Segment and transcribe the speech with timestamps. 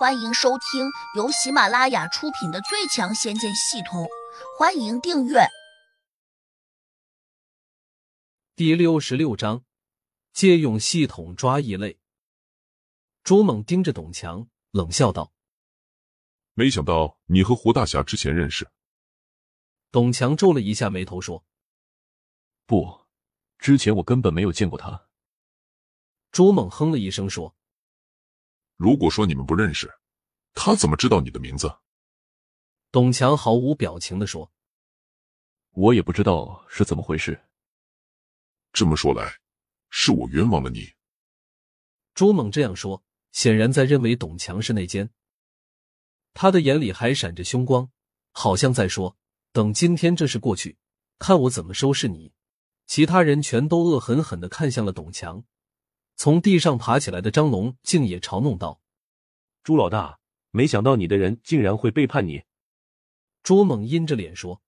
[0.00, 4.04] 欢迎收听由喜马拉雅出品的《最强仙剑系统》，
[4.58, 5.40] 欢迎订阅。
[8.56, 9.62] 第六十六章，
[10.32, 12.00] 借用系统抓异类。
[13.22, 15.34] 朱猛盯着董强，冷笑道
[16.56, 18.70] ：“没想到你和胡大侠之前认识。”
[19.92, 21.44] 董强皱了一下眉头说
[22.64, 23.02] ：“不，
[23.58, 25.08] 之前我根本没有见过他。”
[26.32, 27.54] 朱猛哼了一声说。
[28.80, 29.92] 如果说你们不认识，
[30.54, 31.70] 他怎么知道你的名字？
[32.90, 34.50] 董强毫无表情的说
[35.76, 37.44] ：“我也不知道是怎么回事。”
[38.72, 39.34] 这么说来，
[39.90, 40.94] 是我冤枉了你。
[42.14, 45.10] 朱猛这样说，显然在认为董强是内奸。
[46.32, 47.90] 他的眼里还闪着凶光，
[48.30, 49.14] 好像在说
[49.52, 50.78] ：“等今天这事过去，
[51.18, 52.32] 看我怎么收拾你。”
[52.88, 55.44] 其他人全都恶狠狠的看向了董强。
[56.22, 58.82] 从地上爬起来的张龙竟也嘲弄道
[59.64, 60.20] ：“朱老大，
[60.50, 62.44] 没想到你的人竟然会背叛你。”
[63.42, 64.60] 朱猛阴着脸说：“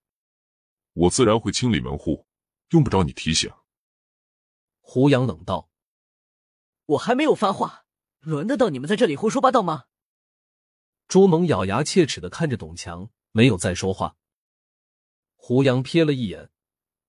[0.95, 2.27] 我自然会清理门户，
[2.71, 3.53] 用不着你提醒。”
[4.81, 5.69] 胡杨冷道
[6.87, 7.85] ：“我还没有发话，
[8.21, 9.85] 轮得到你们在这里胡说八道吗？”
[11.07, 14.17] 朱猛咬牙切齿的看着董强，没有再说话。
[15.37, 16.51] 胡杨瞥了一眼，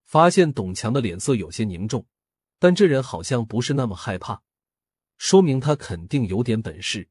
[0.03, 2.05] 发现董强的脸色有些凝重。
[2.64, 4.42] 但这人好像不是那么害怕，
[5.17, 7.09] 说明他肯定有点本事。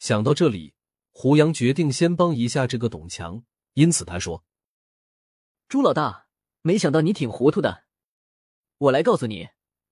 [0.00, 0.74] 想到这里，
[1.12, 4.44] 胡杨决定先帮一下这个董强，因此他说
[5.70, 6.26] ：“朱老大，
[6.62, 7.84] 没想到你挺糊涂的。
[8.78, 9.50] 我来告诉你，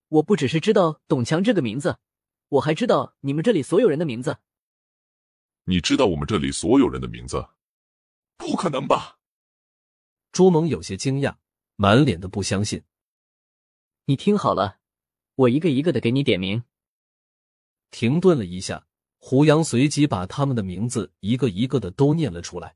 [0.09, 1.99] 我不只是知道董强这个名字，
[2.49, 4.39] 我还知道你们这里所有人的名字。
[5.63, 7.47] 你知道我们这里所有人的名字？
[8.35, 9.19] 不可能吧？”
[10.33, 11.37] 朱蒙有些惊讶，
[11.77, 12.83] 满脸的不相信。
[14.05, 14.79] 你听好了，
[15.35, 16.65] 我一个一个的给你点名。
[17.89, 18.85] 停顿了一下，
[19.17, 22.75] 胡杨随即把他们的名字一个一个的都念了出来。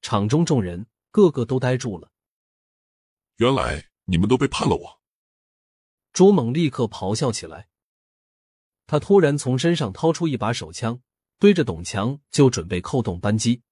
[0.00, 2.10] 场中众人个个都呆住了。
[3.36, 5.02] 原来你们都背叛了我！
[6.14, 7.68] 朱猛立刻咆哮起来。
[8.86, 11.02] 他突然从身上掏出一把手枪，
[11.38, 13.62] 对着董强就准备扣动扳机。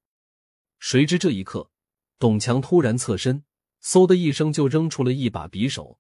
[0.79, 1.71] 谁知这一刻，
[2.19, 3.47] 董强突然侧身，
[3.83, 5.99] 嗖的一声就扔出了一把匕首。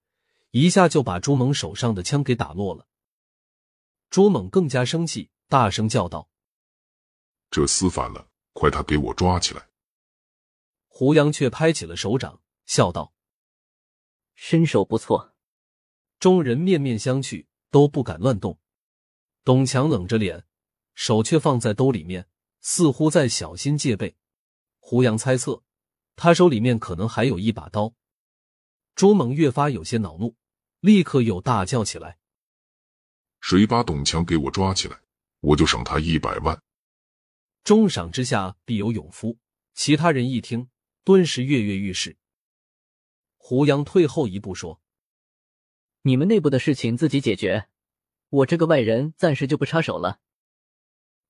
[0.50, 2.86] 一下就把朱猛手上的枪给打落了。
[4.08, 6.30] 朱猛更加生气，大声叫道
[7.50, 9.68] ：“这厮反了，快他给我抓起来！”
[10.88, 13.12] 胡杨却拍起了手掌，笑道
[14.34, 15.34] ：“身手不错。”
[16.18, 18.58] 众人面面相觑，都不敢乱动。
[19.44, 20.46] 董强冷着脸，
[20.94, 22.26] 手却放在兜里面，
[22.60, 24.16] 似乎在小心戒备。
[24.78, 25.62] 胡杨猜测，
[26.14, 27.92] 他手里面可能还有一把刀。
[28.96, 30.34] 朱猛越发有些恼怒。
[30.80, 32.18] 立刻又大叫起来
[33.40, 35.00] ：“谁把董强给我抓起来，
[35.40, 36.62] 我就赏他一百万！
[37.62, 39.38] 重赏之下必有勇夫。”
[39.74, 40.70] 其他人一听，
[41.04, 42.16] 顿时跃跃欲试。
[43.36, 44.80] 胡杨退后一步说
[46.02, 47.68] ：“你们内部的事情自己解决，
[48.30, 50.20] 我这个外人暂时就不插手了。”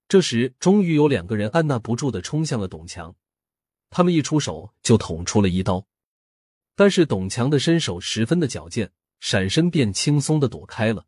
[0.06, 3.16] 这时，终于有两个人按捺不住的冲向了董强，
[3.91, 5.84] 他们一出手就捅出了一刀，
[6.76, 8.92] 但是董强的身手十分的矫健。
[9.19, 11.06] 闪身便轻松的躲开了，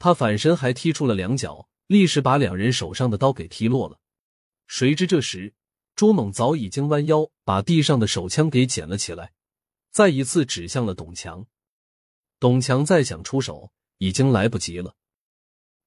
[0.00, 4.00] 他反身还踢出了两脚，立时把两人手上的刀给踢落了。
[4.66, 5.54] 谁知这时
[5.94, 9.32] 朱猛早已经弯腰把地上的手枪给捡了起来，
[9.92, 11.46] 再一次指向了董强。
[12.40, 14.96] 董强再想出手已经来不及了，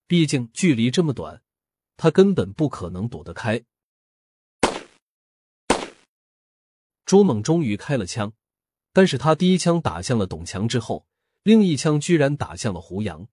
[0.07, 1.43] 毕竟距离这么短，
[1.97, 3.61] 他根本不可能躲得开。
[7.05, 8.33] 朱猛终于开了枪，
[8.95, 11.05] 但是他第一枪打向了董强之后。
[11.43, 13.27] 另一枪居然打向了胡杨，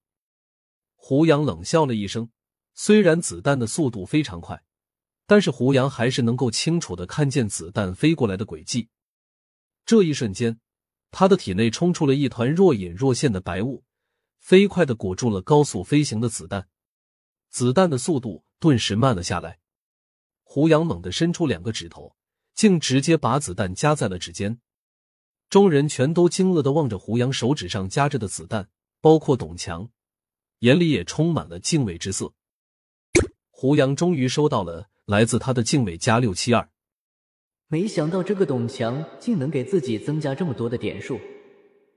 [0.96, 2.28] 胡杨冷笑了一声。
[2.74, 4.62] 虽然子弹的速度非常快，
[5.26, 8.90] 但是胡杨还是能够清楚的看见子弹飞过来的轨迹。
[9.86, 10.60] 这一瞬间，
[11.10, 13.82] 他的体内冲出了一团若隐若现的白雾，
[14.38, 16.68] 飞快的裹住了高速飞行的子弹。
[17.48, 19.60] 子弹的速度顿时慢了下来。
[20.42, 22.14] 胡杨猛地伸出两个指头，
[22.54, 24.60] 竟直接把子弹夹在了指尖。
[25.52, 28.70] 众人全都惊愕的望着胡杨手指上夹着的子弹，
[29.02, 29.90] 包括董强，
[30.60, 32.32] 眼里也充满了敬畏之色。
[33.50, 36.70] 胡杨终于收到了来自他的敬畏加六七二，
[37.68, 41.20] 没想到这个董强竟能给自己增加这么多的点数，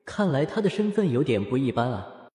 [0.03, 2.27] 看来他的身份有点不一般啊！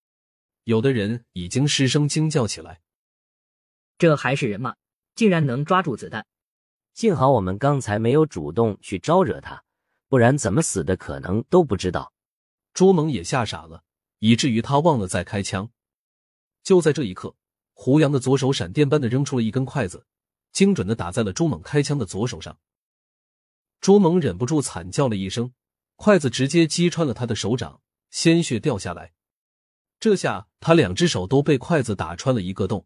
[0.64, 2.80] 有的人已经失声惊叫起来
[3.98, 4.76] ：“这还是人吗？
[5.14, 6.24] 竟然能抓住子弹！
[6.94, 9.62] 幸好我们刚才没有主动去招惹他。”
[10.10, 12.12] 不然怎么死的可能都不知道。
[12.74, 13.84] 朱蒙也吓傻了，
[14.18, 15.70] 以至于他忘了再开枪。
[16.64, 17.36] 就在这一刻，
[17.74, 20.04] 胡杨的左手闪电般的扔出了一根筷子，
[20.50, 22.58] 精准的打在了朱猛开枪的左手上。
[23.80, 25.52] 朱猛忍不住惨叫了一声，
[25.94, 27.80] 筷子直接击穿了他的手掌，
[28.10, 29.12] 鲜血掉下来。
[30.00, 32.84] 这下他两只手都被筷子打穿了一个洞，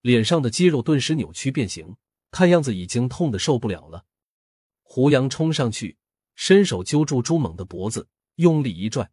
[0.00, 1.94] 脸上的肌肉顿时扭曲变形，
[2.32, 4.06] 看样子已经痛的受不了了。
[4.82, 5.98] 胡杨冲上去，
[6.38, 9.10] 伸手揪住朱猛的脖子，用力一拽，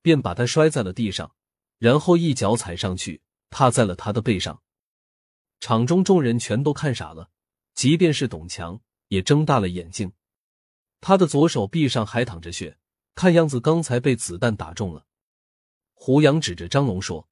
[0.00, 1.34] 便把他摔在了地上，
[1.78, 3.20] 然后一脚踩上去，
[3.50, 4.62] 踏在了他的背上。
[5.58, 7.30] 场中众人全都看傻了，
[7.74, 10.12] 即便是董强也睁大了眼睛。
[11.00, 12.78] 他的左手臂上还淌着血，
[13.16, 15.04] 看样子刚才被子弹打中了。
[15.94, 17.28] 胡杨指着张龙说：“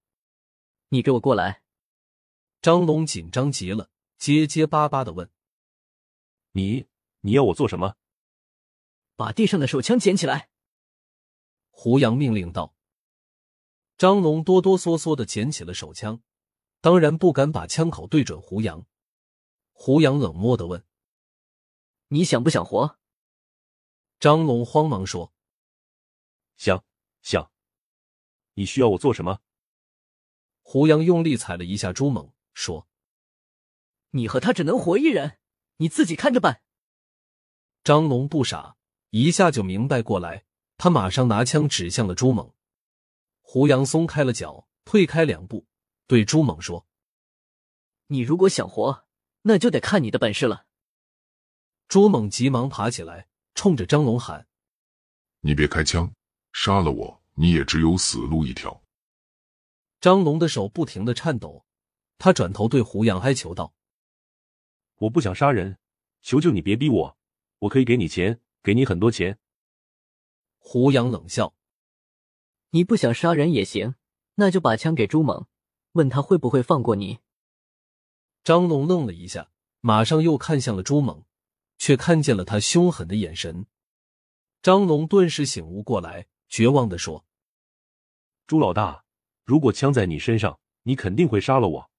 [0.91, 1.63] 你给我过来！”
[2.61, 5.31] 张龙紧张极了，结结巴巴的问
[6.51, 6.87] ：“你
[7.21, 7.95] 你要我做什么？”
[9.17, 10.51] 把地上的手枪捡起来。
[11.71, 12.75] 胡杨命令道。
[13.99, 16.23] 张龙哆哆嗦嗦的捡起了手枪，
[16.81, 18.87] 当然不敢把枪口对准胡杨。
[19.73, 20.85] 胡杨冷漠的问
[22.09, 22.99] ：“你想不想活？”
[24.21, 25.33] 张龙慌忙说
[26.57, 26.85] ：“想
[27.23, 27.51] 想。”
[28.55, 29.41] 你需要我做什么？
[30.61, 32.89] 胡杨用力踩了一下朱猛，说
[34.13, 35.39] ：“你和他只能活一人，
[35.77, 36.63] 你自己看着办。”
[37.85, 38.76] 张龙不傻，
[39.19, 40.45] 一下就明白过来，
[40.77, 42.53] 他马上拿枪指向了朱猛。
[43.41, 45.65] 胡杨松开了脚，退开两步，
[46.07, 46.87] 对朱猛说
[48.09, 49.07] ：“你如果想活，
[49.41, 50.67] 那就得看你的本事了。”
[51.89, 54.49] 朱猛急忙爬起来，冲着张龙喊
[55.41, 56.13] ：“你别开枪，
[56.53, 58.83] 杀了我！”你也只有死路一条。
[60.01, 61.67] 张龙的手不停的颤抖，
[62.17, 63.75] 他转头对胡杨哀求道
[65.01, 65.79] ：“我不想杀人，
[66.23, 67.19] 求求你别逼我，
[67.59, 69.39] 我可以给你钱，给你很多钱。”
[70.59, 71.55] 胡杨冷笑
[72.75, 73.95] ：“你不想杀人也行，
[74.35, 75.47] 那就把枪给朱猛，
[75.93, 77.21] 问他会不会放过你。”
[78.43, 81.25] 张龙愣了一下，马上又看向了朱猛，
[81.79, 83.67] 却看见了他凶狠的眼神。
[84.61, 86.27] 张龙顿时醒悟过来。
[86.49, 87.27] 绝望的说
[88.47, 89.05] ：“朱老大，
[89.43, 91.91] 如果枪在你身上，你肯定会杀了我。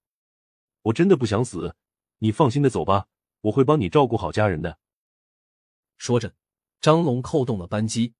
[0.83, 1.75] 我真的不想死，
[2.19, 3.07] 你放心的走吧，
[3.41, 4.79] 我会帮你照顾好家人的。”
[5.99, 6.33] 说着，
[6.79, 8.13] 张龙扣动了扳机，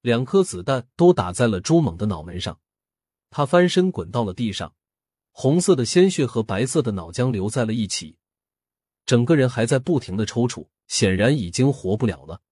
[0.00, 2.60] 两颗子弹都打在了朱猛的脑门上，
[3.30, 4.74] 他翻身滚到了地上，
[5.30, 8.18] 红色的鲜血和白色的脑浆流在了一起，
[9.06, 12.42] 整个人还在不停的抽搐，显然已经活不了了。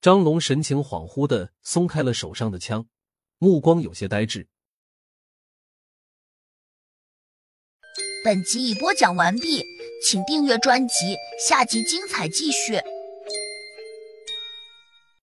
[0.00, 2.88] 张龙神情恍惚的松开了手上的枪，
[3.38, 4.48] 目光有些呆滞。
[8.24, 9.62] 本集已播讲完毕，
[10.02, 11.16] 请订阅专辑，
[11.48, 12.80] 下集精彩继续。